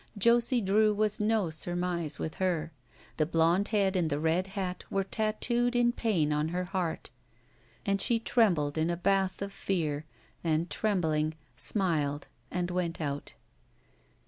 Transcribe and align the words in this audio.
Josie 0.17 0.61
Drew 0.61 0.95
was 0.95 1.19
no 1.19 1.51
surmise 1.51 2.17
with 2.17 2.33
her. 2.41 2.71
The 3.17 3.27
blond 3.27 3.67
head 3.67 3.95
and 3.95 4.09
the 4.09 4.17
red 4.19 4.47
hat 4.47 4.83
were 4.89 5.03
tatooed 5.03 5.75
in 5.75 5.91
pain 5.91 6.33
on 6.33 6.47
her 6.47 6.63
heart 6.63 7.11
and 7.85 8.01
she 8.01 8.17
trembled 8.19 8.79
in 8.79 8.89
a 8.89 8.97
bath 8.97 9.43
of 9.43 9.53
fear, 9.53 10.05
and, 10.43 10.71
trembling, 10.71 11.35
smiled 11.55 12.29
and 12.49 12.71
went 12.71 12.99
out. 12.99 13.35